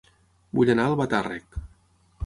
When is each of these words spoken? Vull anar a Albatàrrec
Vull 0.59 0.71
anar 0.75 0.87
a 0.87 0.93
Albatàrrec 0.95 1.63